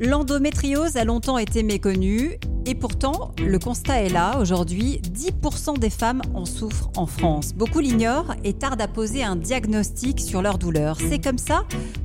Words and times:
L'endométriose 0.00 0.96
a 0.96 1.04
longtemps 1.04 1.38
été 1.38 1.62
méconnue 1.62 2.38
et 2.64 2.74
pourtant, 2.74 3.32
le 3.38 3.58
constat 3.58 4.02
est 4.02 4.08
là. 4.08 4.38
Aujourd'hui, 4.38 5.00
10% 5.02 5.78
des 5.78 5.90
femmes 5.90 6.22
en 6.34 6.44
souffrent 6.44 6.90
en 6.96 7.06
France. 7.06 7.52
Beaucoup 7.54 7.80
l'ignorent 7.80 8.34
et 8.42 8.54
tardent 8.54 8.80
à 8.80 8.88
poser 8.88 9.22
un 9.22 9.36
diagnostic 9.36 10.20
sur 10.20 10.40
leur 10.42 10.58
douleur. 10.58 10.96
C'est 10.98 11.22
comme 11.22 11.38
ça 11.38 11.64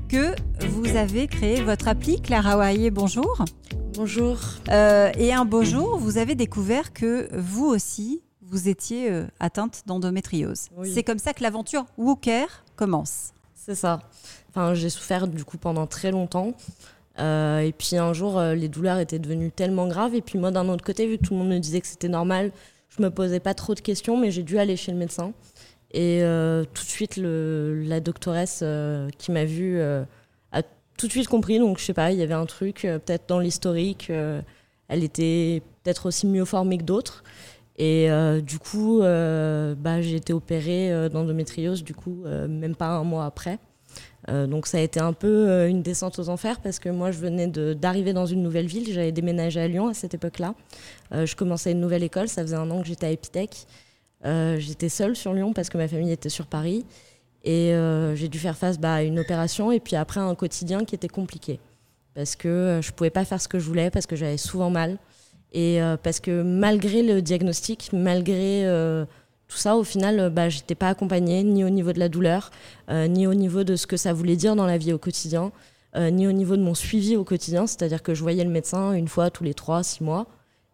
que 0.09 0.35
vous 0.67 0.95
avez 0.95 1.27
créé 1.27 1.61
votre 1.61 1.87
appli. 1.87 2.21
Clara 2.21 2.57
Waye, 2.57 2.91
bonjour. 2.91 3.45
Bonjour. 3.95 4.37
Euh, 4.69 5.11
et 5.17 5.33
un 5.33 5.45
beau 5.45 5.63
jour, 5.63 5.97
vous 5.97 6.17
avez 6.17 6.35
découvert 6.35 6.93
que 6.93 7.29
vous 7.35 7.65
aussi, 7.65 8.21
vous 8.41 8.67
étiez 8.67 9.09
euh, 9.09 9.25
atteinte 9.39 9.83
d'endométriose. 9.85 10.67
Oui. 10.75 10.91
C'est 10.93 11.03
comme 11.03 11.19
ça 11.19 11.33
que 11.33 11.41
l'aventure 11.41 11.85
Wooker 11.97 12.45
commence. 12.75 13.31
C'est 13.55 13.75
ça. 13.75 14.01
Enfin, 14.49 14.73
j'ai 14.73 14.89
souffert 14.89 15.27
du 15.27 15.43
coup 15.43 15.57
pendant 15.57 15.87
très 15.87 16.11
longtemps. 16.11 16.53
Euh, 17.19 17.59
et 17.59 17.71
puis 17.71 17.97
un 17.97 18.13
jour, 18.13 18.37
euh, 18.37 18.53
les 18.53 18.69
douleurs 18.69 18.99
étaient 18.99 19.19
devenues 19.19 19.51
tellement 19.51 19.87
graves. 19.87 20.15
Et 20.15 20.21
puis 20.21 20.37
moi, 20.37 20.51
d'un 20.51 20.67
autre 20.69 20.83
côté, 20.83 21.07
vu 21.07 21.17
que 21.17 21.23
tout 21.23 21.33
le 21.33 21.39
monde 21.39 21.49
me 21.49 21.59
disait 21.59 21.81
que 21.81 21.87
c'était 21.87 22.09
normal, 22.09 22.51
je 22.89 23.01
me 23.01 23.09
posais 23.09 23.39
pas 23.39 23.53
trop 23.53 23.73
de 23.73 23.79
questions, 23.79 24.17
mais 24.17 24.31
j'ai 24.31 24.43
dû 24.43 24.59
aller 24.59 24.75
chez 24.75 24.91
le 24.91 24.97
médecin. 24.97 25.33
Et 25.91 26.21
euh, 26.21 26.63
tout 26.73 26.83
de 26.83 26.89
suite, 26.89 27.17
la 27.17 27.99
doctoresse 27.99 28.63
qui 29.17 29.31
m'a 29.31 29.45
vue 29.45 29.81
a 29.81 30.63
tout 30.97 31.07
de 31.07 31.11
suite 31.11 31.27
compris. 31.27 31.59
Donc 31.59 31.79
je 31.79 31.85
sais 31.85 31.93
pas, 31.93 32.11
il 32.11 32.19
y 32.19 32.23
avait 32.23 32.33
un 32.33 32.45
truc, 32.45 32.81
peut-être 32.81 33.27
dans 33.27 33.39
l'historique, 33.39 34.11
elle 34.89 35.03
était 35.03 35.61
peut-être 35.83 36.07
aussi 36.07 36.27
mieux 36.27 36.45
formée 36.45 36.77
que 36.77 36.83
d'autres. 36.83 37.23
Et 37.77 38.09
du 38.41 38.59
coup, 38.59 38.99
bah, 38.99 40.01
j'ai 40.01 40.15
été 40.15 40.33
opérée 40.33 41.09
d'endométriose, 41.09 41.83
du 41.83 41.93
coup, 41.93 42.23
même 42.25 42.75
pas 42.75 42.89
un 42.89 43.03
mois 43.03 43.25
après. 43.25 43.59
Euh, 44.29 44.47
donc 44.47 44.67
ça 44.67 44.77
a 44.77 44.81
été 44.81 44.99
un 44.99 45.13
peu 45.13 45.27
euh, 45.47 45.69
une 45.69 45.81
descente 45.81 46.19
aux 46.19 46.29
enfers 46.29 46.59
parce 46.59 46.79
que 46.79 46.89
moi 46.89 47.11
je 47.11 47.19
venais 47.19 47.47
d'arriver 47.47 48.13
dans 48.13 48.25
une 48.25 48.43
nouvelle 48.43 48.65
ville, 48.65 48.91
j'avais 48.91 49.11
déménagé 49.11 49.59
à 49.59 49.67
Lyon 49.67 49.87
à 49.87 49.93
cette 49.93 50.13
époque-là. 50.13 50.53
Euh, 51.13 51.25
je 51.25 51.35
commençais 51.35 51.71
une 51.71 51.79
nouvelle 51.79 52.03
école, 52.03 52.27
ça 52.27 52.41
faisait 52.41 52.55
un 52.55 52.69
an 52.71 52.81
que 52.81 52.87
j'étais 52.87 53.07
à 53.07 53.11
Epitech. 53.11 53.67
J'étais 54.23 54.89
seule 54.89 55.15
sur 55.15 55.33
Lyon 55.33 55.53
parce 55.53 55.69
que 55.69 55.77
ma 55.77 55.87
famille 55.87 56.11
était 56.11 56.29
sur 56.29 56.47
Paris. 56.47 56.85
Et 57.45 57.71
j'ai 58.15 58.27
dû 58.27 58.39
faire 58.39 58.57
face 58.57 58.77
bah, 58.77 58.95
à 58.95 59.03
une 59.03 59.19
opération 59.19 59.71
et 59.71 59.79
puis 59.79 59.95
après 59.95 60.19
un 60.19 60.35
quotidien 60.35 60.83
qui 60.83 60.95
était 60.95 61.07
compliqué. 61.07 61.61
Parce 62.13 62.35
que 62.35 62.81
je 62.83 62.91
pouvais 62.91 63.11
pas 63.11 63.23
faire 63.23 63.39
ce 63.39 63.47
que 63.47 63.57
je 63.57 63.63
voulais 63.63 63.89
parce 63.89 64.05
que 64.05 64.17
j'avais 64.17 64.35
souvent 64.35 64.69
mal. 64.69 64.97
Et 65.53 65.79
parce 66.03 66.19
que 66.19 66.41
malgré 66.41 67.03
le 67.03 67.21
diagnostic, 67.21 67.91
malgré 67.93 68.65
tout 69.47 69.57
ça, 69.57 69.75
au 69.75 69.83
final, 69.83 70.19
euh, 70.19 70.29
bah, 70.29 70.49
j'étais 70.49 70.75
pas 70.75 70.89
accompagnée 70.89 71.43
ni 71.43 71.63
au 71.63 71.69
niveau 71.69 71.93
de 71.93 71.99
la 71.99 72.09
douleur, 72.09 72.51
euh, 72.89 73.07
ni 73.07 73.27
au 73.27 73.33
niveau 73.33 73.63
de 73.63 73.75
ce 73.75 73.87
que 73.87 73.97
ça 73.97 74.13
voulait 74.13 74.35
dire 74.35 74.55
dans 74.55 74.65
la 74.65 74.77
vie 74.77 74.93
au 74.93 74.97
quotidien, 74.97 75.51
euh, 75.95 76.09
ni 76.09 76.27
au 76.27 76.31
niveau 76.31 76.57
de 76.57 76.61
mon 76.61 76.75
suivi 76.75 77.15
au 77.15 77.23
quotidien, 77.23 77.65
c'est-à-dire 77.65 78.03
que 78.03 78.13
je 78.13 78.21
voyais 78.21 78.43
le 78.43 78.49
médecin 78.49 78.93
une 78.93 79.07
fois 79.07 79.29
tous 79.29 79.43
les 79.43 79.53
trois, 79.53 79.83
six 79.83 80.03
mois. 80.03 80.27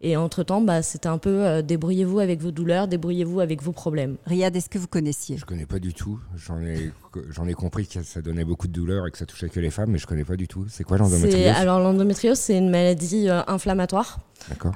Et 0.06 0.18
entre-temps, 0.18 0.60
bah, 0.60 0.82
c'était 0.82 1.08
un 1.08 1.18
peu 1.18 1.46
euh, 1.46 1.62
débrouillez-vous 1.62 2.20
avec 2.20 2.42
vos 2.42 2.52
douleurs, 2.52 2.90
débrouillez-vous 2.90 3.40
avec 3.40 3.64
vos 3.64 3.72
problèmes. 3.72 4.18
Riyad, 4.26 4.54
est-ce 4.54 4.70
que 4.70 4.78
vous 4.78 4.88
connaissiez? 4.88 5.38
Je 5.38 5.46
connais 5.46 5.66
pas 5.66 5.80
du 5.80 5.94
tout. 5.94 6.20
J'en 6.36 6.60
ai, 6.62 6.92
j'en 7.30 7.48
ai 7.48 7.54
compris 7.54 7.88
que 7.88 8.04
ça 8.04 8.22
donnait 8.22 8.44
beaucoup 8.44 8.68
de 8.68 8.74
douleurs 8.74 9.08
et 9.08 9.12
que 9.12 9.18
ça 9.18 9.26
touchait 9.26 9.48
que 9.48 9.62
les 9.62 9.70
femmes, 9.70 9.92
mais 9.92 10.00
je 10.00 10.06
connais 10.06 10.26
pas 10.26 10.36
du 10.36 10.50
tout. 10.50 10.66
C'est 10.68 10.84
quoi 10.84 10.98
l'endométriose? 10.98 11.56
Alors 11.56 11.80
l'endométriose, 11.80 12.38
c'est 12.38 12.58
une 12.58 12.70
maladie 12.70 13.30
euh, 13.30 13.44
inflammatoire 13.48 14.20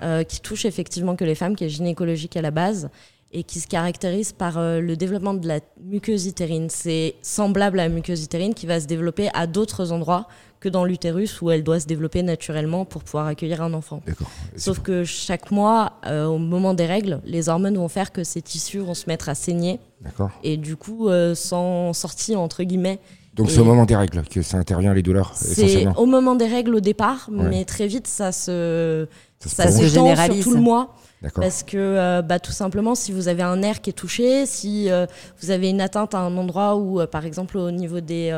euh, 0.02 0.24
qui 0.24 0.40
touche 0.40 0.64
effectivement 0.64 1.18
que 1.18 1.26
les 1.26 1.36
femmes, 1.36 1.58
qui 1.58 1.66
est 1.66 1.70
gynécologique 1.70 2.38
à 2.38 2.42
la 2.42 2.52
base 2.52 2.90
et 3.34 3.44
qui 3.44 3.60
se 3.60 3.68
caractérise 3.68 4.32
par 4.32 4.58
euh, 4.58 4.80
le 4.80 4.96
développement 4.96 5.34
de 5.34 5.48
la 5.48 5.60
muqueuse 5.84 6.28
utérine. 6.28 6.70
C'est 6.70 7.16
semblable 7.22 7.80
à 7.80 7.84
la 7.88 7.94
muqueuse 7.94 8.24
utérine 8.24 8.54
qui 8.54 8.66
va 8.66 8.80
se 8.80 8.86
développer 8.88 9.30
à 9.34 9.48
d'autres 9.48 9.92
endroits 9.92 10.28
que 10.60 10.70
dans 10.70 10.86
l'utérus 10.86 11.42
où 11.42 11.52
elle 11.52 11.64
doit 11.64 11.80
se 11.80 11.86
développer 11.86 12.24
naturellement 12.24 12.84
pour 12.86 13.04
pouvoir 13.04 13.28
accueillir 13.28 13.62
un 13.62 13.74
enfant. 13.74 14.02
D'accord. 14.08 14.30
Sauf 14.56 14.80
que 14.80 15.04
chaque 15.04 15.52
mois, 15.52 15.94
euh, 16.08 16.26
au 16.26 16.38
moment 16.40 16.74
des 16.74 16.86
règles, 16.86 17.20
les 17.26 17.48
hormones 17.50 17.76
vont 17.78 17.90
faire 17.90 18.12
que 18.12 18.24
ces 18.24 18.42
tissus 18.42 18.80
vont 18.80 18.96
se 18.96 19.06
mettre 19.08 19.30
à 19.30 19.36
saigner 19.36 19.80
D'accord. 20.02 20.32
et 20.44 20.58
du 20.58 20.76
coup, 20.76 21.10
euh, 21.10 21.36
sans 21.36 21.94
sortie 21.94 22.36
entre 22.36 22.64
guillemets, 22.64 23.00
Donc 23.36 23.52
c'est 23.52 23.60
au 23.60 23.66
moment 23.66 23.86
des 23.86 23.96
règles 23.96 24.24
que 24.24 24.42
ça 24.42 24.58
intervient 24.58 24.96
les 24.96 25.04
douleurs 25.04 25.34
c'est 25.36 25.86
au 25.96 26.08
moment 26.08 26.34
des 26.34 26.48
règles 26.48 26.74
au 26.74 26.80
départ, 26.80 27.30
Ouais. 27.32 27.48
mais 27.50 27.66
très 27.66 27.86
vite 27.86 28.08
ça 28.08 28.32
se 28.32 29.08
Ça 29.40 29.50
se 29.50 29.56
ça 29.56 29.72
se 29.72 29.86
généralise. 29.86 30.42
sur 30.42 30.52
tout 30.52 30.56
le 30.58 30.62
mois. 30.64 30.96
Parce 31.22 31.64
que 31.64 31.78
euh, 31.78 32.22
bah, 32.22 32.40
tout 32.40 32.52
simplement, 32.52 32.94
si 32.94 33.12
vous 33.12 33.28
avez 33.28 33.42
un 33.42 33.58
nerf 33.58 33.82
qui 33.82 33.90
est 33.90 33.94
touché, 33.94 34.46
si 34.46 34.92
euh, 34.92 35.08
vous 35.42 35.50
avez 35.50 35.70
une 35.70 35.82
atteinte 35.82 36.14
à 36.14 36.20
un 36.20 36.38
endroit 36.38 36.76
où, 36.76 37.00
euh, 37.00 37.08
par 37.08 37.26
exemple, 37.26 37.58
au 37.58 37.72
niveau 37.72 38.02
des, 38.02 38.32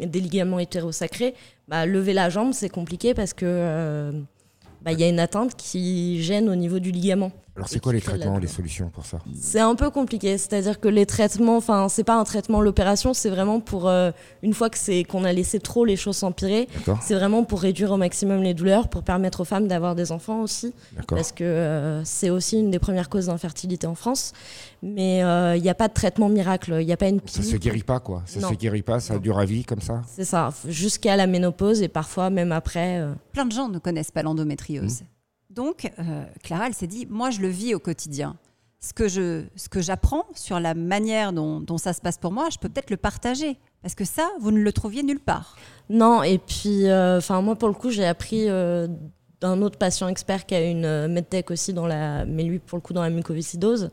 ligaments 0.00 0.58
hétérosacrés, 0.58 1.34
bah, 1.68 1.86
lever 1.86 2.12
la 2.12 2.28
jambe, 2.28 2.52
c'est 2.52 2.68
compliqué 2.68 3.14
parce 3.14 3.32
que 3.32 4.12
bah, 4.82 4.92
il 4.92 5.00
y 5.00 5.04
a 5.04 5.08
une 5.08 5.20
atteinte 5.20 5.56
qui 5.56 6.22
gêne 6.22 6.48
au 6.48 6.54
niveau 6.54 6.78
du 6.78 6.90
ligament. 6.90 7.32
Alors 7.56 7.68
c'est 7.68 7.80
quoi 7.80 7.92
les 7.92 8.00
traitements, 8.02 8.38
les 8.38 8.46
solutions 8.48 8.90
pour 8.90 9.06
ça? 9.06 9.18
C'est 9.40 9.60
un 9.60 9.74
peu 9.74 9.88
compliqué, 9.90 10.36
c'est-à-dire 10.36 10.78
que 10.78 10.88
les 10.88 11.06
traitements, 11.06 11.56
enfin, 11.56 11.88
c'est 11.88 12.04
pas 12.04 12.14
un 12.16 12.24
traitement 12.24 12.60
l'opération, 12.60 13.14
c'est 13.14 13.30
vraiment 13.30 13.60
pour 13.60 13.88
euh, 13.88 14.10
une 14.42 14.52
fois 14.52 14.68
que 14.68 14.76
c'est 14.76 15.04
qu'on 15.04 15.24
a 15.24 15.32
laissé 15.32 15.58
trop 15.58 15.84
les 15.86 15.96
choses 15.96 16.16
s'empirer, 16.18 16.68
c'est 17.00 17.14
vraiment 17.14 17.44
pour 17.44 17.60
réduire 17.62 17.92
au 17.92 17.96
maximum 17.96 18.42
les 18.42 18.52
douleurs, 18.52 18.88
pour 18.88 19.02
permettre 19.02 19.40
aux 19.40 19.44
femmes 19.44 19.68
d'avoir 19.68 19.94
des 19.94 20.12
enfants 20.12 20.42
aussi 20.42 20.74
D'accord. 20.94 21.16
parce 21.16 21.32
que 21.32 21.44
euh, 21.44 22.04
c'est 22.04 22.28
aussi 22.30 22.58
une 22.60 22.70
des 22.70 22.78
premières 22.78 23.08
causes 23.08 23.26
d'infertilité 23.26 23.86
en 23.86 23.94
France. 23.94 24.32
Mais 24.82 25.20
il 25.56 25.62
n'y 25.62 25.70
a 25.70 25.74
pas 25.74 25.88
de 25.88 25.94
traitement 25.94 26.28
miracle, 26.28 26.76
il 26.80 26.86
n'y 26.86 26.92
a 26.92 26.96
pas 26.98 27.08
une 27.08 27.20
Ça 27.20 27.40
pilule. 27.40 27.50
se 27.52 27.56
guérit 27.56 27.82
pas 27.82 27.98
quoi. 28.00 28.22
Ça 28.26 28.38
Non. 28.40 28.50
se 28.50 28.54
guérit 28.54 28.82
pas, 28.82 29.00
ça 29.00 29.14
Non. 29.14 29.20
dure 29.20 29.38
à 29.38 29.44
vie 29.46 29.64
comme 29.64 29.80
ça? 29.80 30.02
C'est 30.06 30.24
ça, 30.26 30.50
jusqu'à 30.68 31.16
la 31.16 31.26
ménopause 31.26 31.80
et 31.82 31.88
parfois 31.88 32.28
même 32.30 32.52
après. 32.52 33.00
euh, 33.00 33.14
Plein 33.32 33.46
de 33.46 33.52
gens 33.52 33.68
ne 33.68 33.78
connaissent 33.78 34.10
pas 34.10 34.22
Mmh. 34.22 35.15
Donc, 35.56 35.90
euh, 35.98 36.24
Clara, 36.42 36.66
elle 36.66 36.74
s'est 36.74 36.86
dit, 36.86 37.06
moi, 37.08 37.30
je 37.30 37.40
le 37.40 37.48
vis 37.48 37.74
au 37.74 37.78
quotidien. 37.78 38.36
Ce 38.78 38.92
que, 38.92 39.80
j'apprends 39.80 40.26
sur 40.34 40.60
la 40.60 40.74
manière 40.74 41.32
dont, 41.32 41.78
ça 41.78 41.94
se 41.94 42.00
passe 42.00 42.18
pour 42.18 42.30
moi, 42.30 42.48
je 42.52 42.58
peux 42.58 42.68
peut-être 42.68 42.90
le 42.90 42.98
partager. 42.98 43.58
Parce 43.82 43.94
que 43.94 44.04
ça, 44.04 44.28
vous 44.38 44.52
ne 44.52 44.58
le 44.58 44.72
trouviez 44.72 45.02
nulle 45.02 45.18
part. 45.18 45.56
Non, 45.88 46.22
et 46.22 46.38
puis, 46.38 46.88
euh, 46.88 47.20
moi 47.42 47.56
pour 47.56 47.68
le 47.68 47.74
coup, 47.74 47.90
j'ai 47.90 48.04
appris 48.04 48.48
euh, 48.48 48.86
d'un 49.40 49.62
autre 49.62 49.78
patient 49.78 50.08
expert 50.08 50.44
qui 50.44 50.54
a 50.54 50.62
une 50.62 51.08
medtech 51.08 51.50
aussi 51.50 51.72
dans 51.72 51.86
la, 51.86 52.26
mais 52.26 52.44
lui 52.44 52.58
pour 52.58 52.76
le 52.76 52.82
coup 52.82 52.92
dans 52.92 53.02
la 53.02 53.10
mucoviscidose, 53.10 53.90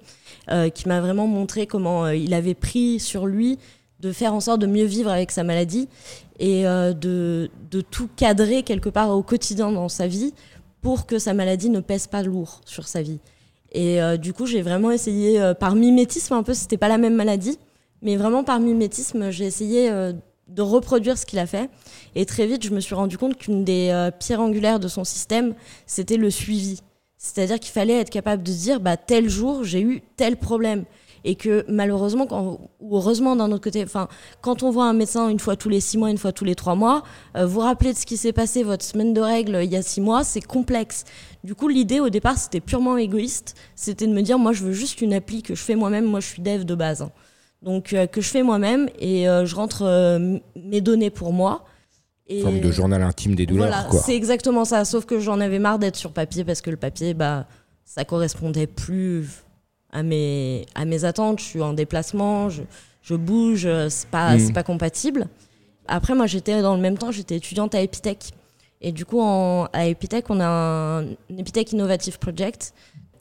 qui 0.73 0.87
m'a 0.87 0.99
vraiment 0.99 1.27
montré 1.27 1.65
comment 1.65 2.07
il 2.07 2.33
avait 2.33 2.55
pris 2.55 2.99
sur 2.99 3.25
lui 3.25 3.57
de 3.99 4.11
faire 4.11 4.33
en 4.33 4.41
sorte 4.41 4.59
de 4.59 4.67
mieux 4.67 4.85
vivre 4.85 5.11
avec 5.11 5.31
sa 5.31 5.43
maladie 5.43 5.87
et 6.39 6.63
de, 6.63 7.49
de 7.71 7.81
tout 7.81 8.09
cadrer 8.15 8.63
quelque 8.63 8.89
part 8.89 9.09
au 9.11 9.21
quotidien 9.21 9.71
dans 9.71 9.89
sa 9.89 10.07
vie 10.07 10.33
pour 10.83 11.07
que 11.07 11.17
sa 11.17 11.33
maladie 11.33 11.69
ne 11.69 11.79
pèse 11.79 12.05
pas 12.05 12.21
lourd 12.21 12.61
sur 12.65 12.87
sa 12.87 13.01
vie. 13.01 13.19
Et 13.71 14.01
euh, 14.01 14.17
du 14.17 14.33
coup, 14.33 14.45
j'ai 14.45 14.61
vraiment 14.61 14.91
essayé 14.91 15.41
euh, 15.41 15.55
par 15.55 15.73
mimétisme 15.73 16.33
un 16.33 16.43
peu, 16.43 16.53
c'était 16.53 16.77
pas 16.77 16.89
la 16.89 16.99
même 16.99 17.15
maladie, 17.15 17.57
mais 18.03 18.17
vraiment 18.17 18.43
par 18.43 18.59
mimétisme, 18.59 19.31
j'ai 19.31 19.45
essayé 19.45 19.89
euh, 19.89 20.13
de 20.49 20.61
reproduire 20.61 21.17
ce 21.17 21.25
qu'il 21.25 21.39
a 21.39 21.47
fait. 21.47 21.69
Et 22.15 22.25
très 22.25 22.45
vite, 22.45 22.63
je 22.63 22.69
me 22.71 22.81
suis 22.81 22.93
rendu 22.93 23.17
compte 23.17 23.37
qu'une 23.37 23.63
des 23.63 24.09
pierres 24.19 24.41
angulaires 24.41 24.79
de 24.79 24.89
son 24.89 25.05
système, 25.05 25.55
c'était 25.87 26.17
le 26.17 26.29
suivi. 26.29 26.81
C'est-à-dire 27.17 27.59
qu'il 27.59 27.71
fallait 27.71 27.99
être 28.01 28.09
capable 28.09 28.43
de 28.43 28.51
dire, 28.51 28.81
bah, 28.81 28.97
tel 28.97 29.29
jour, 29.29 29.63
j'ai 29.63 29.81
eu 29.81 30.01
tel 30.17 30.35
problème. 30.35 30.83
Et 31.25 31.35
que 31.35 31.65
malheureusement, 31.69 32.27
quand, 32.27 32.59
ou 32.79 32.97
heureusement 32.97 33.35
d'un 33.35 33.51
autre 33.51 33.63
côté, 33.63 33.83
enfin, 33.83 34.07
quand 34.41 34.61
on 34.63 34.71
voit 34.71 34.85
un 34.85 34.93
médecin 34.93 35.29
une 35.29 35.39
fois 35.39 35.55
tous 35.55 35.69
les 35.69 35.79
six 35.79 35.97
mois, 35.97 36.09
une 36.09 36.17
fois 36.17 36.31
tous 36.33 36.43
les 36.43 36.55
trois 36.55 36.75
mois, 36.75 37.03
euh, 37.37 37.45
vous 37.45 37.61
rappelez 37.61 37.93
de 37.93 37.97
ce 37.97 38.05
qui 38.05 38.17
s'est 38.17 38.33
passé 38.33 38.63
votre 38.63 38.83
semaine 38.83 39.13
de 39.13 39.21
règles 39.21 39.59
il 39.63 39.71
y 39.71 39.75
a 39.77 39.81
six 39.81 40.01
mois, 40.01 40.23
c'est 40.23 40.41
complexe. 40.41 41.05
Du 41.43 41.55
coup, 41.55 41.67
l'idée 41.69 41.99
au 41.99 42.09
départ, 42.09 42.37
c'était 42.37 42.59
purement 42.61 42.97
égoïste. 42.97 43.55
C'était 43.75 44.07
de 44.07 44.13
me 44.13 44.21
dire, 44.21 44.37
moi, 44.37 44.51
je 44.53 44.63
veux 44.63 44.73
juste 44.73 45.01
une 45.01 45.13
appli 45.13 45.43
que 45.43 45.55
je 45.55 45.61
fais 45.61 45.75
moi-même. 45.75 46.05
Moi, 46.05 46.19
je 46.19 46.27
suis 46.27 46.41
dev 46.41 46.63
de 46.63 46.75
base. 46.75 47.01
hein. 47.01 47.11
Donc, 47.61 47.93
euh, 47.93 48.07
que 48.07 48.19
je 48.19 48.27
fais 48.29 48.43
moi-même 48.43 48.89
et 48.99 49.27
euh, 49.29 49.45
je 49.45 49.55
rentre 49.55 49.83
euh, 49.83 50.37
mes 50.55 50.81
données 50.81 51.09
pour 51.09 51.31
moi. 51.31 51.63
Et 52.27 52.41
Forme 52.41 52.59
de 52.59 52.71
journal 52.71 53.01
intime 53.01 53.35
des 53.35 53.45
douleurs 53.45 53.67
voilà, 53.67 54.01
c'est 54.01 54.15
exactement 54.15 54.65
ça. 54.65 54.83
Sauf 54.85 55.05
que 55.05 55.19
j'en 55.19 55.39
avais 55.39 55.59
marre 55.59 55.79
d'être 55.79 55.95
sur 55.95 56.11
papier 56.11 56.43
parce 56.43 56.61
que 56.61 56.69
le 56.69 56.77
papier, 56.77 57.13
bah, 57.13 57.45
ça 57.85 58.05
correspondait 58.05 58.67
plus 58.67 59.42
à 59.93 60.03
mes, 60.03 60.65
à 60.75 60.83
mes 60.83 61.05
attentes. 61.05 61.39
Je 61.39 61.45
suis 61.45 61.61
en 61.61 61.71
déplacement, 61.71 62.49
je, 62.49 62.63
je 63.01 63.15
bouge, 63.15 63.67
c'est 63.89 64.09
pas, 64.09 64.37
c'est 64.37 64.51
pas 64.53 64.63
compatible. 64.63 65.27
Après, 65.87 66.15
moi, 66.15 66.27
j'étais 66.27 66.61
dans 66.61 66.75
le 66.75 66.81
même 66.81 66.97
temps, 66.97 67.11
j'étais 67.11 67.37
étudiante 67.37 67.75
à 67.75 67.81
Epitech. 67.81 68.31
Et 68.81 68.91
du 68.91 69.05
coup, 69.05 69.21
en, 69.21 69.69
à 69.71 69.85
Epitech, 69.85 70.29
on 70.29 70.41
a 70.41 70.45
un, 70.45 71.03
un 71.03 71.37
Epitech 71.37 71.71
Innovative 71.71 72.19
Project 72.19 72.73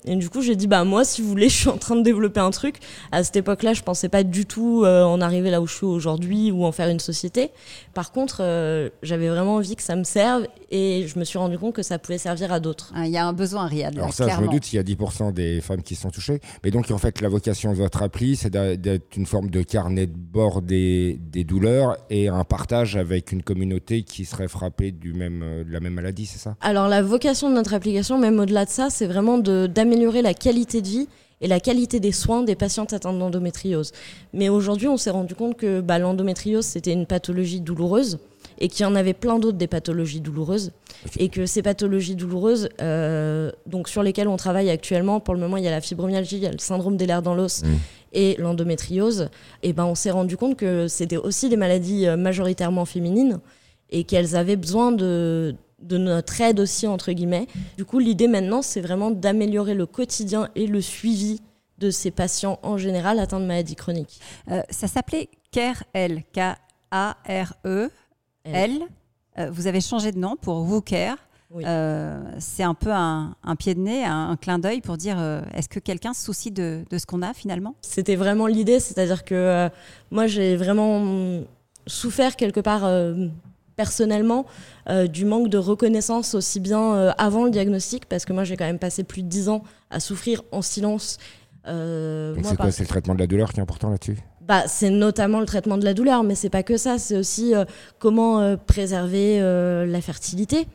Et 0.04 0.16
du 0.16 0.28
coup, 0.28 0.43
j'ai 0.43 0.56
dit, 0.56 0.66
bah 0.66 0.84
moi, 0.84 1.04
si 1.04 1.22
vous 1.22 1.28
voulez, 1.28 1.49
je 1.49 1.56
suis 1.56 1.69
en 1.69 1.76
train 1.76 1.96
de 1.96 2.02
développer 2.02 2.40
un 2.40 2.50
truc. 2.50 2.76
À 3.12 3.22
cette 3.22 3.37
époque-là, 3.37 3.72
je 3.72 3.82
pensais 3.82 4.08
pas 4.08 4.22
du 4.22 4.46
tout 4.46 4.82
euh, 4.84 5.02
en 5.04 5.20
arriver 5.20 5.50
là 5.50 5.60
où 5.60 5.66
je 5.66 5.75
suis 5.75 5.87
aujourd'hui 5.87 6.50
ou 6.50 6.64
en 6.64 6.72
faire 6.72 6.88
une 6.88 7.00
société. 7.00 7.50
Par 7.94 8.12
contre, 8.12 8.38
euh, 8.40 8.88
j'avais 9.02 9.28
vraiment 9.28 9.56
envie 9.56 9.76
que 9.76 9.82
ça 9.82 9.96
me 9.96 10.04
serve 10.04 10.46
et 10.70 11.06
je 11.06 11.19
me 11.19 11.25
suis 11.25 11.38
rendu 11.38 11.58
compte 11.58 11.75
que 11.75 11.82
ça 11.82 11.99
pouvait 11.99 12.19
servir 12.19 12.52
à 12.52 12.60
d'autres. 12.60 12.93
Ah, 12.94 13.06
il 13.06 13.12
y 13.12 13.16
a 13.16 13.26
un 13.26 13.32
besoin, 13.32 13.66
Riyad. 13.66 13.96
Alors 13.96 14.12
ça, 14.12 14.28
je 14.28 14.40
me 14.40 14.49
doute, 14.49 14.72
il 14.72 14.76
y 14.76 14.78
a 14.78 14.82
10% 14.82 15.32
des 15.32 15.60
femmes 15.60 15.82
qui 15.82 15.94
sont 15.94 16.10
touchées. 16.10 16.40
Mais 16.64 16.70
donc, 16.70 16.90
en 16.90 16.99
fait, 16.99 17.20
la 17.20 17.28
vocation 17.28 17.72
de 17.72 17.76
votre 17.76 18.02
appli, 18.02 18.37
c'est 18.37 18.50
d'être 18.50 19.16
une 19.16 19.26
forme 19.26 19.50
de 19.50 19.62
carnet 19.62 20.06
de 20.06 20.16
bord 20.16 20.62
des, 20.62 21.19
des, 21.20 21.44
douleurs 21.44 21.96
et 22.10 22.28
un 22.28 22.44
partage 22.44 22.96
avec 22.96 23.32
une 23.32 23.43
communauté 23.43 24.02
qui 24.02 24.25
serait 24.25 24.49
frappée 24.49 24.93
du 24.93 25.12
même, 25.12 25.43
euh, 25.43 25.64
de 25.64 25.72
la 25.72 25.81
même 25.81 25.94
maladie, 25.94 26.26
c'est 26.26 26.38
ça? 26.38 26.56
Alors, 26.60 26.88
la 26.88 27.02
vocation 27.02 27.50
de 27.50 27.54
notre 27.54 27.75
application, 27.75 28.19
même 28.19 28.38
au-delà 28.38 28.64
de 28.64 28.70
ça, 28.70 28.88
c'est 28.90 29.06
vraiment 29.06 29.38
d'améliorer 29.38 29.92
améliorer 29.93 30.23
la 30.23 30.35
qualité 30.35 30.81
de 30.81 30.89
vie 30.89 31.09
et 31.43 31.49
la 31.49 31.61
qualité 31.61 32.00
des 32.00 32.12
soins 32.12 32.43
des 32.43 32.55
patientes 32.55 32.93
atteintes 32.93 33.19
d'endométriose. 33.19 33.93
Mais 34.33 34.49
aujourd'hui, 34.49 34.89
on 34.89 34.97
s'est 34.97 35.11
rendu 35.11 35.35
compte 35.35 35.56
que 35.56 35.81
bah, 35.81 35.99
l'endométriose, 35.99 36.65
c'était 36.65 36.93
une 36.93 37.05
pathologie 37.05 37.61
douloureuse 37.61 38.19
et 38.59 38.69
qu'il 38.69 38.85
y 38.85 38.87
en 38.87 38.94
avait 38.94 39.12
plein 39.12 39.39
d'autres 39.39 39.59
des 39.59 39.67
pathologies 39.67 40.21
douloureuses. 40.21 40.71
Et 41.19 41.29
que 41.29 41.47
ces 41.47 41.62
pathologies 41.62 42.15
douloureuses, 42.15 42.69
euh, 42.81 43.50
donc 43.67 43.89
sur 43.89 44.05
lesquelles 44.05 44.29
on 44.29 44.37
travaille 44.37 44.71
actuellement, 44.71 45.19
pour 45.19 45.35
le 45.35 45.41
moment, 45.41 45.56
il 45.56 45.65
y 45.65 45.69
a 45.69 45.73
la 45.73 45.81
fibromyalgie, 45.81 46.37
il 46.37 46.43
y 46.43 46.47
a 46.47 46.53
le 46.53 46.59
syndrome 46.59 46.97
des 46.97 47.06
lèvres 47.06 47.23
dans 47.23 47.35
l'os 47.35 47.65
mmh. 47.65 47.67
et 48.12 48.37
l'endométriose. 48.38 49.29
Et 49.65 49.73
ben, 49.73 49.85
on 49.85 49.97
s'est 49.97 50.12
rendu 50.12 50.37
compte 50.37 50.56
que 50.56 50.87
c'était 50.87 51.17
aussi 51.17 51.49
des 51.49 51.56
maladies 51.56 52.06
euh, 52.06 52.17
majoritairement 52.17 52.85
féminines 52.85 53.41
et 53.91 54.05
qu'elles 54.05 54.37
avaient 54.37 54.56
besoin 54.56 54.93
de, 54.93 55.56
de 55.82 55.99
notre 55.99 56.40
aide 56.40 56.61
aussi, 56.61 56.87
entre 56.87 57.12
guillemets. 57.12 57.46
Du 57.76 57.84
coup, 57.84 57.99
l'idée 57.99 58.29
maintenant, 58.29 58.62
c'est 58.62 58.81
vraiment 58.81 59.11
d'améliorer 59.11 59.75
le 59.75 59.87
quotidien 59.87 60.49
et 60.55 60.67
le 60.67 60.81
suivi 60.81 61.40
de 61.82 61.90
ces 61.90 62.11
patients 62.11 62.58
en 62.62 62.79
général 62.79 63.19
atteints 63.19 63.40
de 63.40 63.46
maladies 63.46 63.75
chroniques. 63.75 64.20
Euh, 64.50 64.62
ça 64.70 64.87
s'appelait 64.87 65.29
CARE-L, 65.50 66.23
K-A-R-E-L. 66.32 67.90
Euh, 69.38 69.50
vous 69.50 69.67
avez 69.67 69.81
changé 69.81 70.12
de 70.12 70.19
nom 70.19 70.37
pour 70.40 70.62
WooCare. 70.62 71.17
Euh, 71.55 72.23
c'est 72.38 72.62
un 72.62 72.73
peu 72.73 72.90
un, 72.93 73.35
pied 73.58 73.75
de 73.75 73.81
nez, 73.81 74.05
un, 74.06 74.37
clin 74.37 74.58
d'œil 74.58 74.81
pour 74.81 74.96
dire 74.96 75.19
est-ce 75.52 75.69
que 75.69 75.81
quelqu'un 75.81 76.14
se 76.14 76.25
soucie 76.25 76.50
de, 76.50 76.82
de 76.88 76.96
ce 76.96 77.05
qu'on 77.05 77.20
a 77.20 77.35
finalement? 77.35 77.75
C'était 77.82 78.17
vraiment 78.17 78.46
l'idée, 78.46 78.81
c'est-à-dire 78.81 79.23
que 79.23 79.69
moi 80.11 80.26
j'ai 80.26 80.56
vraiment 80.56 81.43
souffert 81.87 82.37
quelque 82.37 82.61
part 82.61 82.85
personnellement 83.82 84.46
euh, 84.88 85.08
du 85.08 85.25
manque 85.25 85.49
de 85.49 85.58
reconnaissance 85.58 86.37
aussi 86.37 86.61
bien 86.61 86.94
euh, 86.94 87.11
avant 87.19 87.44
le 87.44 87.50
diagnostic, 87.50 88.06
parce 88.06 88.25
que 88.25 88.32
moi 88.32 88.44
j'ai 88.44 88.56
quand 88.56 88.64
même 88.64 88.79
passé 88.79 89.02
plus 89.02 89.25
de 89.25 89.29
10 89.29 89.49
ans 89.49 89.64
à 89.90 89.99
souffrir 89.99 90.43
en 90.52 90.62
silence. 90.62 91.19
Euh, 91.67 92.37
c'est 92.44 92.56
quoi 92.56 92.70
C'est 92.70 92.84
le 92.84 92.88
traitement 92.88 93.17
de 93.17 93.19
la 93.19 93.26
douleur 93.26 93.52
qui 93.52 93.58
est 93.58 93.62
important 93.62 93.90
là-dessus? 93.90 94.19
Bah, 94.46 94.69
c'est 94.69 94.90
notamment 94.90 95.40
le 95.40 95.46
traitement 95.46 95.79
de 95.79 95.84
la 95.84 95.94
douleur, 95.94 96.23
mais 96.23 96.37
c'est 96.37 96.49
pas 96.49 96.62
que 96.62 96.76
ça, 96.76 96.99
c'est 96.99 97.17
aussi 97.17 97.55
comment 97.99 98.56
préserver 98.56 99.40
la 99.40 100.00
fertilité, 100.00 100.67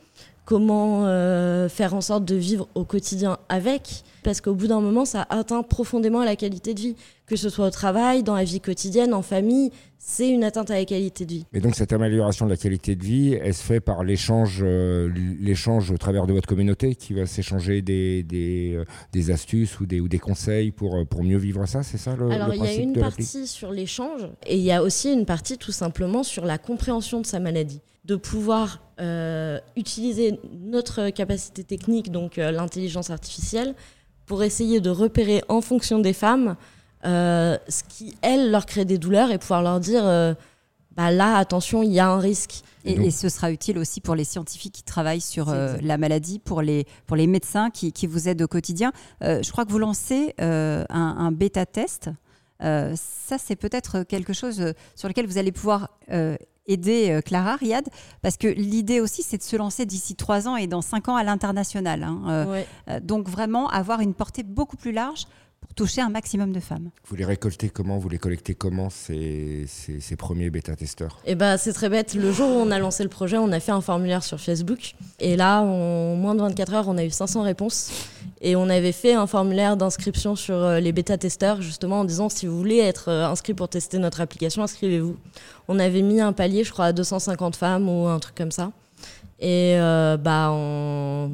comment 0.45 1.03
faire 1.69 1.93
en 1.93 2.01
sorte 2.01 2.23
de 2.25 2.35
vivre 2.35 2.67
au 2.75 2.83
quotidien 2.85 3.37
avec, 3.49 4.03
parce 4.27 4.41
qu'au 4.41 4.55
bout 4.55 4.67
d'un 4.67 4.81
moment, 4.81 5.05
ça 5.05 5.25
atteint 5.29 5.63
profondément 5.63 6.21
la 6.21 6.35
qualité 6.35 6.73
de 6.73 6.81
vie, 6.81 6.95
que 7.27 7.37
ce 7.37 7.47
soit 7.47 7.67
au 7.67 7.69
travail, 7.69 8.23
dans 8.23 8.35
la 8.35 8.43
vie 8.43 8.59
quotidienne, 8.59 9.13
en 9.13 9.21
famille, 9.21 9.71
c'est 9.97 10.29
une 10.29 10.43
atteinte 10.43 10.69
à 10.69 10.73
la 10.73 10.83
qualité 10.83 11.25
de 11.25 11.31
vie. 11.31 11.45
Et 11.53 11.61
donc 11.61 11.75
cette 11.75 11.93
amélioration 11.93 12.45
de 12.45 12.51
la 12.51 12.57
qualité 12.57 12.97
de 12.97 13.05
vie, 13.05 13.37
elle 13.41 13.53
se 13.53 13.63
fait 13.63 13.79
par 13.79 14.03
l'échange, 14.03 14.59
euh, 14.61 15.09
l'échange 15.39 15.91
au 15.91 15.97
travers 15.97 16.27
de 16.27 16.33
votre 16.33 16.45
communauté 16.45 16.95
qui 16.95 17.13
va 17.13 17.25
s'échanger 17.25 17.81
des, 17.81 18.23
des, 18.23 18.73
euh, 18.75 18.83
des, 19.13 19.31
astuces 19.31 19.79
ou 19.79 19.85
des, 19.85 20.01
ou 20.01 20.09
des 20.09 20.19
conseils 20.19 20.71
pour, 20.71 20.97
euh, 20.97 21.05
pour 21.05 21.23
mieux 21.23 21.37
vivre 21.37 21.65
ça, 21.65 21.81
c'est 21.81 21.97
ça 21.97 22.17
le 22.17 22.29
Alors 22.29 22.53
il 22.53 22.61
y 22.61 22.67
a 22.67 22.73
une 22.73 22.99
partie 22.99 23.47
sur 23.47 23.71
l'échange 23.71 24.27
et 24.45 24.57
il 24.57 24.63
y 24.63 24.73
a 24.73 24.83
aussi 24.83 25.13
une 25.13 25.25
partie 25.25 25.57
tout 25.57 25.71
simplement 25.71 26.23
sur 26.23 26.43
la 26.43 26.57
compréhension 26.57 27.21
de 27.21 27.25
sa 27.25 27.39
maladie, 27.39 27.79
de 28.03 28.17
pouvoir 28.17 28.81
utiliser 29.75 30.39
notre 30.65 31.11
capacité 31.11 31.63
technique, 31.63 32.11
donc 32.11 32.37
l'intelligence 32.37 33.11
artificielle, 33.11 33.75
pour 34.27 34.43
essayer 34.43 34.79
de 34.79 34.91
repérer 34.91 35.43
en 35.47 35.61
fonction 35.61 35.97
des 35.97 36.13
femmes 36.13 36.55
euh, 37.05 37.57
ce 37.69 37.83
qui, 37.83 38.15
elles, 38.21 38.51
leur 38.51 38.65
crée 38.65 38.85
des 38.85 38.97
douleurs 38.97 39.31
et 39.31 39.37
pouvoir 39.37 39.61
leur 39.61 39.79
dire 39.79 40.05
euh, 40.05 40.33
bah 40.95 41.11
là, 41.11 41.37
attention, 41.37 41.83
il 41.83 41.91
y 41.91 41.99
a 41.99 42.07
un 42.09 42.19
risque. 42.19 42.61
Et, 42.83 43.11
ce 43.11 43.27
sera 43.27 43.51
utile 43.51 43.77
aussi 43.77 43.99
pour 43.99 44.15
les 44.15 44.23
scientifiques 44.23 44.73
qui 44.73 44.83
travaillent 44.83 45.21
sur 45.21 45.49
euh, 45.49 45.75
la 45.81 45.97
maladie, 45.97 46.39
pour 46.39 46.61
les, 46.61 46.85
pour 47.05 47.17
les 47.17 47.27
médecins 47.27 47.69
qui, 47.69 47.91
qui 47.91 48.07
vous 48.07 48.29
aident 48.29 48.43
au 48.43 48.47
quotidien. 48.47 48.93
je 49.21 49.51
crois 49.51 49.65
que 49.65 49.71
vous 49.71 49.79
lancez 49.79 50.33
un, 50.39 50.85
un 50.89 51.31
bêta-test. 51.33 52.09
ça, 52.61 53.37
c'est 53.37 53.57
peut-être 53.57 54.03
quelque 54.03 54.31
chose 54.31 54.73
sur 54.95 55.09
lequel 55.09 55.27
vous 55.27 55.37
allez 55.37 55.51
pouvoir 55.51 55.89
aider 56.67 57.19
Clara, 57.25 57.55
Riyad, 57.55 57.87
parce 58.21 58.37
que 58.37 58.47
l'idée 58.47 58.99
aussi, 58.99 59.23
c'est 59.23 59.37
de 59.37 59.43
se 59.43 59.55
lancer 59.55 59.85
d'ici 59.85 60.15
trois 60.15 60.47
ans 60.47 60.55
et 60.55 60.67
dans 60.67 60.81
cinq 60.81 61.07
ans 61.07 61.15
à 61.15 61.23
l'international. 61.23 62.03
Hein. 62.03 62.63
donc 63.01 63.29
vraiment 63.29 63.69
avoir 63.69 64.01
une 64.01 64.13
portée 64.13 64.43
beaucoup 64.43 64.77
plus 64.77 64.91
large 64.91 65.25
toucher 65.77 66.01
un 66.01 66.09
maximum 66.09 66.51
de 66.51 66.59
femmes. 66.59 66.89
Vous 67.07 67.15
les 67.15 67.23
récoltez 67.23 67.69
comment? 67.69 67.99
Vous 67.99 68.09
les 68.09 68.17
collectez 68.17 68.55
comment 68.55 68.89
ces, 68.89 69.65
ces, 69.67 70.15
premiers 70.15 70.49
bêta-testeurs? 70.49 71.19
Eh 71.25 71.35
ben, 71.35 71.55
c'est 71.57 71.71
très 71.71 71.87
bête. 71.87 72.15
Le 72.15 72.31
jour 72.31 72.49
où 72.49 72.59
on 72.59 72.71
a 72.71 72.79
lancé 72.79 73.03
le 73.03 73.09
projet, 73.09 73.37
on 73.37 73.51
a 73.51 73.59
fait 73.59 73.71
un 73.71 73.81
formulaire 73.81 74.23
sur 74.23 74.41
Facebook. 74.41 74.95
Et 75.19 75.37
là, 75.37 75.61
en 75.61 76.15
moins 76.15 76.35
de 76.35 76.41
24 76.41 76.73
heures, 76.73 76.87
on 76.87 76.97
a 76.97 77.05
eu 77.05 77.11
500 77.11 77.43
réponses. 77.43 77.91
Et 78.41 78.55
on 78.55 78.69
avait 78.69 78.91
fait 78.91 79.13
un 79.13 79.27
formulaire 79.27 79.77
d'inscription 79.77 80.35
sur 80.35 80.55
euh, 80.55 80.79
les 80.79 80.91
bêta-testeurs, 80.91 81.61
justement 81.61 82.01
en 82.01 82.05
disant 82.05 82.29
si 82.29 82.47
vous 82.47 82.57
voulez 82.57 82.77
être 82.77 83.09
euh, 83.09 83.27
inscrit 83.27 83.53
pour 83.53 83.69
tester 83.69 83.99
notre 83.99 84.19
application, 84.21 84.63
inscrivez-vous. 84.63 85.15
On 85.67 85.79
avait 85.79 86.01
mis 86.01 86.21
un 86.21 86.33
palier, 86.33 86.63
je 86.63 86.71
crois, 86.71 86.85
à 86.85 86.93
250 86.93 87.55
femmes 87.55 87.87
ou 87.87 88.07
un 88.07 88.19
truc 88.19 88.35
comme 88.35 88.51
ça. 88.51 88.71
Et 89.39 89.75
euh, 89.77 90.17
bah, 90.17 90.49
en 90.51 91.29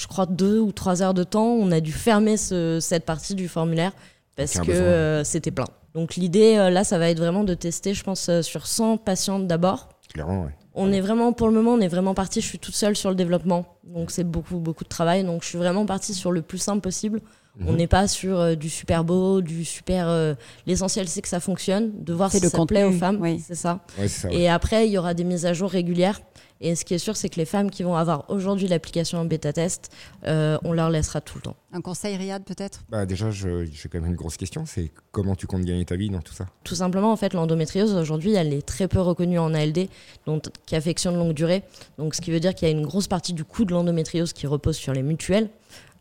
je 0.00 0.06
crois, 0.06 0.24
deux 0.24 0.58
ou 0.58 0.72
trois 0.72 1.02
heures 1.02 1.14
de 1.14 1.24
temps, 1.24 1.48
on 1.48 1.70
a 1.70 1.80
dû 1.80 1.92
fermer 1.92 2.36
cette 2.38 3.04
partie 3.04 3.34
du 3.34 3.48
formulaire 3.48 3.92
parce 4.36 4.58
que 4.58 4.70
euh, 4.70 5.24
c'était 5.24 5.50
plein. 5.50 5.66
Donc 5.94 6.16
l'idée, 6.16 6.56
euh, 6.56 6.70
là, 6.70 6.84
ça 6.84 6.98
va 6.98 7.10
être 7.10 7.18
vraiment 7.18 7.44
de 7.44 7.52
tester, 7.52 7.92
je 7.92 8.02
pense, 8.02 8.28
euh, 8.28 8.40
sur 8.40 8.66
100 8.66 8.96
patientes 8.96 9.46
d'abord. 9.46 9.90
Clairement, 10.14 10.44
oui. 10.44 10.50
On 10.72 10.92
est 10.92 11.00
vraiment, 11.00 11.32
pour 11.32 11.48
le 11.48 11.52
moment, 11.52 11.72
on 11.72 11.80
est 11.80 11.88
vraiment 11.88 12.14
parti, 12.14 12.40
je 12.40 12.46
suis 12.46 12.58
toute 12.58 12.74
seule 12.74 12.96
sur 12.96 13.10
le 13.10 13.16
développement. 13.16 13.66
Donc 13.84 14.10
c'est 14.10 14.24
beaucoup, 14.24 14.56
beaucoup 14.56 14.84
de 14.84 14.88
travail. 14.88 15.24
Donc 15.24 15.42
je 15.42 15.48
suis 15.48 15.58
vraiment 15.58 15.84
partie 15.84 16.14
sur 16.14 16.32
le 16.32 16.42
plus 16.42 16.58
simple 16.58 16.80
possible. 16.80 17.20
Mhm. 17.56 17.68
On 17.68 17.72
n'est 17.74 17.86
pas 17.86 18.08
sur 18.08 18.56
du 18.56 18.70
super 18.70 19.04
beau, 19.04 19.40
du 19.40 19.64
super. 19.64 20.36
L'essentiel, 20.66 21.08
c'est 21.08 21.22
que 21.22 21.28
ça 21.28 21.40
fonctionne, 21.40 21.90
de 22.02 22.12
voir 22.12 22.30
si 22.30 22.38
ça 22.38 22.66
plaît 22.66 22.84
aux 22.84 22.92
femmes. 22.92 23.18
Oui. 23.20 23.42
C'est 23.44 23.54
ça. 23.54 23.80
ça 24.08 24.30
Et 24.30 24.48
après, 24.48 24.86
il 24.86 24.92
y 24.92 24.98
aura 24.98 25.14
des 25.14 25.24
mises 25.24 25.46
à 25.46 25.52
jour 25.52 25.70
régulières. 25.70 26.20
Et 26.62 26.74
ce 26.74 26.84
qui 26.84 26.92
est 26.92 26.98
sûr, 26.98 27.16
c'est 27.16 27.30
que 27.30 27.36
les 27.36 27.46
femmes 27.46 27.70
qui 27.70 27.82
vont 27.82 27.96
avoir 27.96 28.28
aujourd'hui 28.28 28.68
l'application 28.68 29.18
en 29.18 29.24
bêta-test, 29.24 29.90
euh, 30.26 30.58
on 30.62 30.72
leur 30.72 30.90
laissera 30.90 31.22
tout 31.22 31.38
le 31.38 31.42
temps. 31.42 31.56
Un 31.72 31.80
conseil, 31.80 32.16
Riyad, 32.16 32.44
peut-être? 32.44 32.82
Bah 32.90 33.06
Déjà, 33.06 33.30
j'ai 33.30 33.66
quand 33.90 34.00
même 34.00 34.10
une 34.10 34.16
grosse 34.16 34.36
question 34.36 34.66
c'est 34.66 34.90
comment 35.10 35.34
tu 35.34 35.46
comptes 35.46 35.64
gagner 35.64 35.84
ta 35.84 35.96
vie 35.96 36.10
dans 36.10 36.20
tout 36.20 36.34
ça? 36.34 36.46
Tout 36.64 36.74
simplement, 36.74 37.12
en 37.12 37.16
fait, 37.16 37.32
l'endométriose, 37.32 37.94
aujourd'hui, 37.94 38.34
elle 38.34 38.52
est 38.52 38.66
très 38.66 38.88
peu 38.88 39.00
reconnue 39.00 39.38
en 39.38 39.54
ALD, 39.54 39.88
donc 40.26 40.44
qui 40.66 40.76
affection 40.76 41.12
de 41.12 41.16
longue 41.16 41.32
durée. 41.32 41.62
Donc, 41.96 42.14
ce 42.14 42.20
qui 42.20 42.30
veut 42.30 42.40
dire 42.40 42.54
qu'il 42.54 42.68
y 42.68 42.70
a 42.70 42.74
une 42.74 42.84
grosse 42.84 43.08
partie 43.08 43.32
du 43.32 43.44
coût 43.44 43.64
de 43.64 43.72
l'endométriose 43.72 44.34
qui 44.34 44.46
repose 44.46 44.76
sur 44.76 44.92
les 44.92 45.02
mutuelles. 45.02 45.48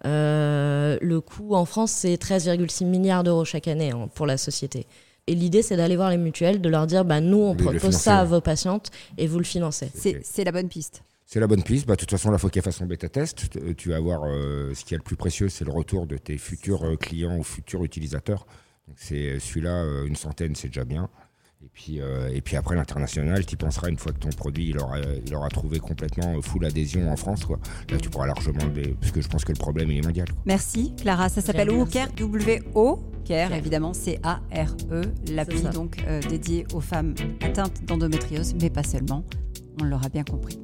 Euh, 0.05 0.97
le 1.01 1.21
coût 1.21 1.55
en 1.55 1.65
France, 1.65 1.91
c'est 1.91 2.15
13,6 2.15 2.85
milliards 2.85 3.23
d'euros 3.23 3.45
chaque 3.45 3.67
année 3.67 3.91
hein, 3.91 4.09
pour 4.13 4.25
la 4.25 4.37
société. 4.37 4.85
Et 5.27 5.35
l'idée, 5.35 5.61
c'est 5.61 5.77
d'aller 5.77 5.95
voir 5.95 6.09
les 6.09 6.17
mutuelles, 6.17 6.59
de 6.61 6.69
leur 6.69 6.87
dire 6.87 7.05
bah, 7.05 7.21
nous, 7.21 7.37
on 7.37 7.55
propose 7.55 7.95
ça 7.95 8.19
à 8.19 8.25
vos 8.25 8.41
patientes 8.41 8.89
et 9.17 9.27
vous 9.27 9.37
le 9.37 9.43
financez. 9.43 9.91
C'est 9.93 10.43
la 10.43 10.51
bonne 10.51 10.69
piste. 10.69 11.03
C'est 11.31 11.39
la 11.39 11.45
bonne 11.45 11.61
piste. 11.61 11.85
Bah, 11.85 11.93
de 11.93 11.99
toute 11.99 12.09
façon, 12.09 12.31
la 12.31 12.39
fois 12.39 12.49
qu'elle 12.49 12.63
fasse 12.63 12.77
son 12.77 12.87
bêta-test, 12.87 13.49
tu 13.77 13.89
vas 13.89 13.99
voir 13.99 14.23
euh, 14.25 14.73
ce 14.73 14.83
qui 14.83 14.95
est 14.95 14.97
le 14.97 15.03
plus 15.03 15.15
précieux, 15.15 15.47
c'est 15.47 15.63
le 15.63 15.71
retour 15.71 16.07
de 16.07 16.17
tes 16.17 16.39
futurs 16.39 16.83
euh, 16.83 16.95
clients 16.95 17.37
ou 17.37 17.43
futurs 17.43 17.83
utilisateurs. 17.83 18.47
C'est 18.95 19.33
euh, 19.33 19.39
celui-là, 19.39 19.83
une 20.07 20.15
centaine, 20.15 20.55
c'est 20.55 20.69
déjà 20.69 20.85
bien. 20.85 21.07
Et 21.61 21.69
puis, 21.73 21.99
euh, 21.99 22.29
et 22.33 22.39
puis 22.39 22.55
après 22.55 22.75
l'international, 22.75 23.45
tu 23.45 23.57
penseras 23.57 23.89
une 23.89 23.97
fois 23.97 24.13
que 24.13 24.19
ton 24.19 24.29
produit 24.29 24.69
il 24.69 24.79
aura, 24.79 24.97
il 25.25 25.35
aura 25.35 25.49
trouvé 25.49 25.79
complètement 25.79 26.41
full 26.41 26.65
adhésion 26.65 27.11
en 27.11 27.17
France. 27.17 27.43
Quoi. 27.43 27.59
Là, 27.89 27.97
tu 27.97 28.09
pourras 28.09 28.27
largement. 28.27 28.59
Parce 29.01 29.11
que 29.11 29.21
je 29.21 29.27
pense 29.27 29.43
que 29.43 29.51
le 29.51 29.57
problème 29.57 29.91
est 29.91 30.01
mondial. 30.01 30.27
Merci 30.45 30.93
Clara. 30.95 31.27
Ça 31.27 31.41
s'appelle 31.41 31.69
WoCare, 31.69 32.13
W-O. 32.13 32.99
Care, 33.25 33.53
évidemment, 33.53 33.93
c'est 33.93 34.19
A-R-E, 34.23 35.01
l'appli 35.31 35.61
donc 35.61 35.97
euh, 36.07 36.21
dédiée 36.21 36.65
aux 36.73 36.81
femmes 36.81 37.13
atteintes 37.41 37.83
d'endométriose, 37.83 38.55
mais 38.59 38.69
pas 38.69 38.83
seulement. 38.83 39.23
On 39.81 39.83
l'aura 39.83 40.09
bien 40.09 40.23
compris. 40.23 40.59